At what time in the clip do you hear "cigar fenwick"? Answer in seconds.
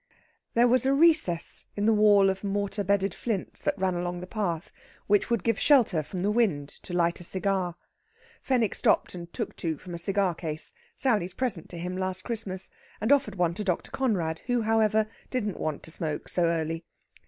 7.23-8.73